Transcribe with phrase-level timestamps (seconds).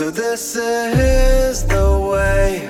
[0.00, 2.62] So this is the way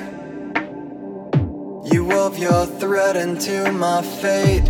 [1.93, 4.69] you wove your thread into my fate.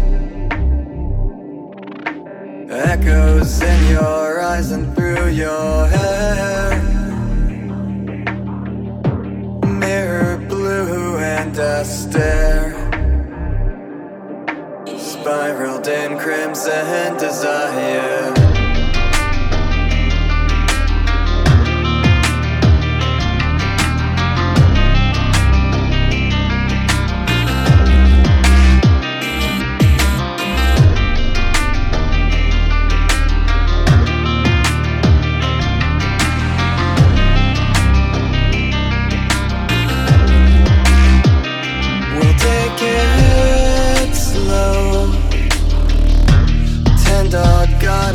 [2.71, 6.83] Echoes in your eyes and through your hair.
[9.67, 12.75] Mirror blue and a stare.
[14.99, 18.00] Spiraled in crimson desire.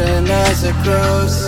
[0.05, 1.43] Garden as it grows.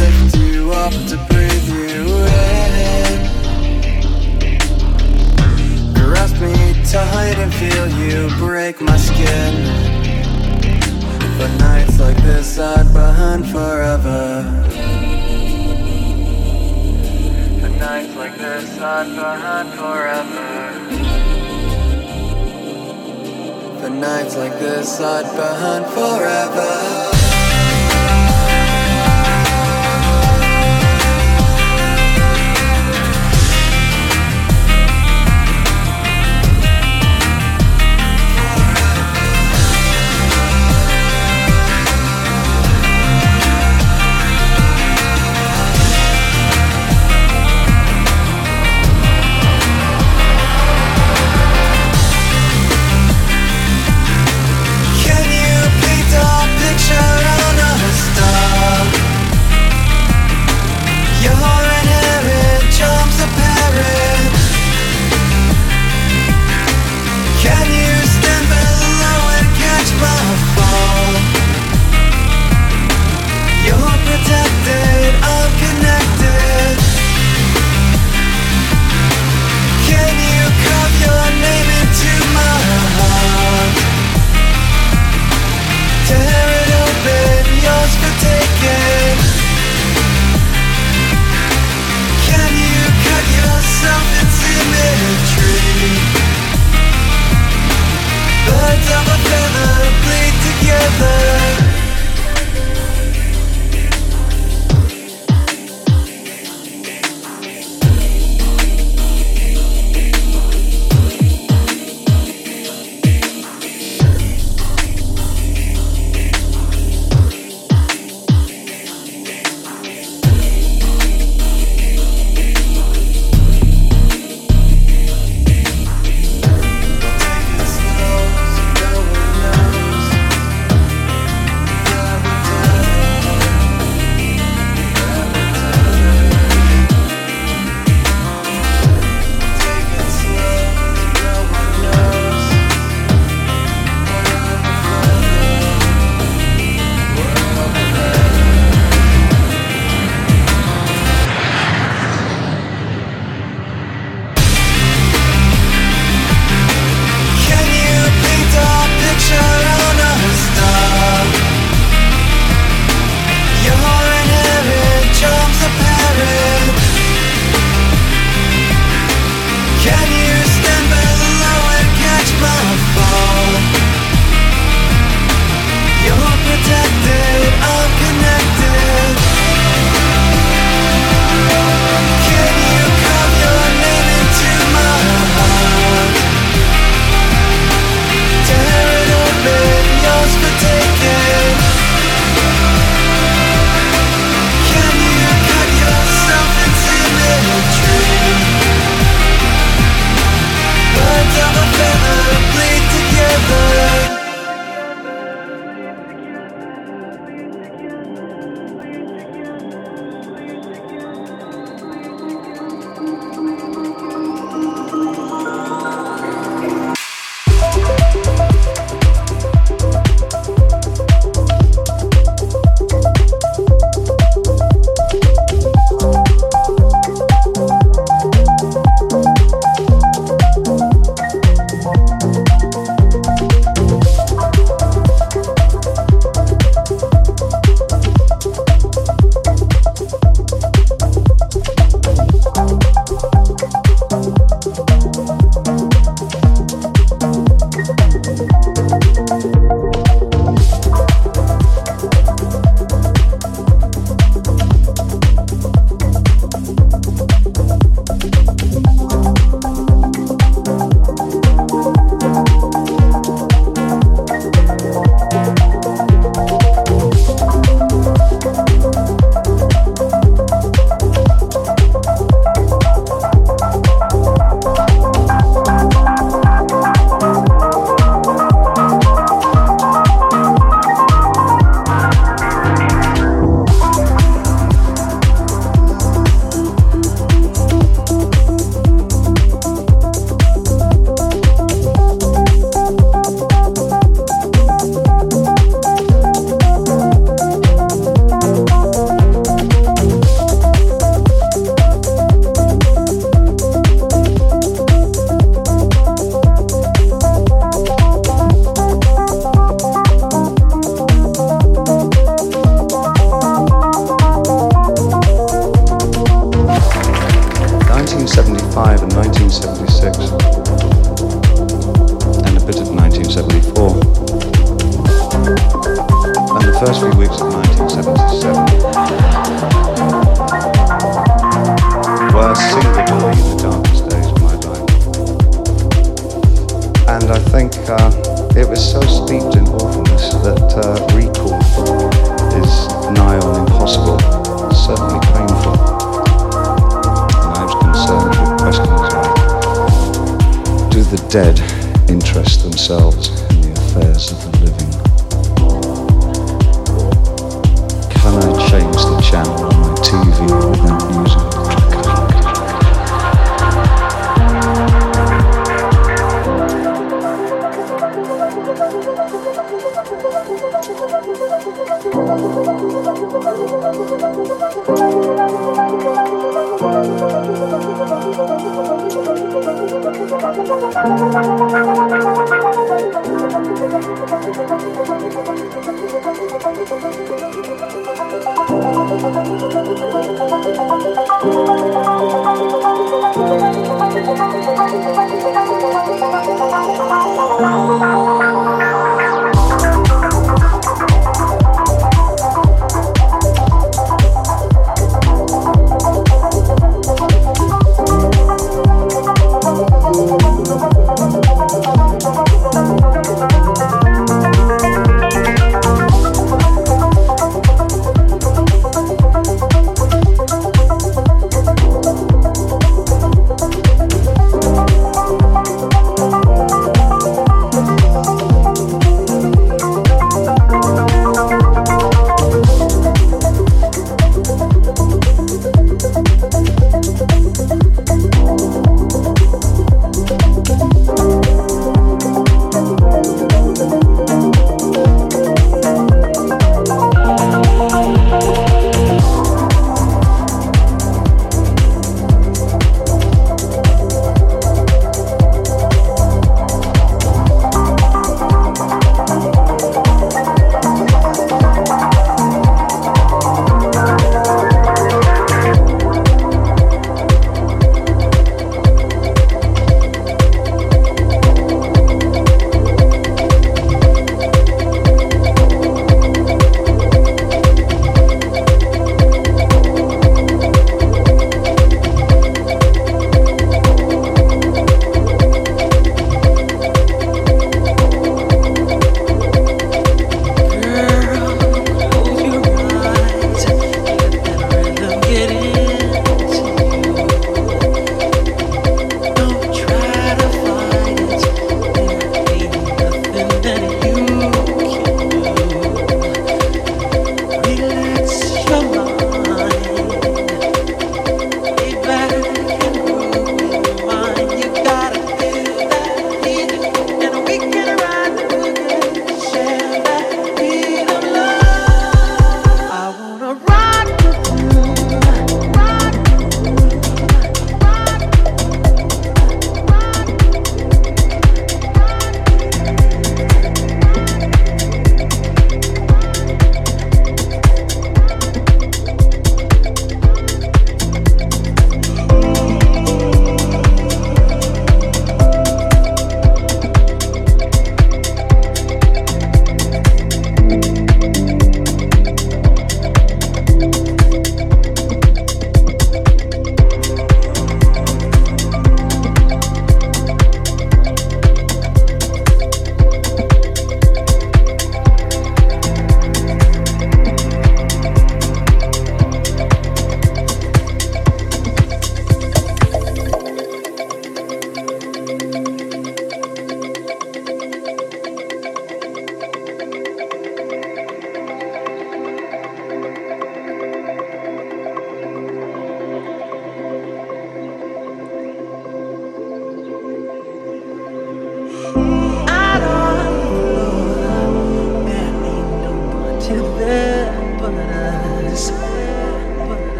[0.00, 3.12] Lift you up to breathe you in.
[5.94, 6.54] Grasp me
[6.90, 9.54] tight and feel you break my skin.
[11.36, 14.42] For nights like this, I'd burn forever.
[17.60, 20.49] For nights like this, I'd burn forever.
[23.98, 27.19] Nights like this, I'd burn forever.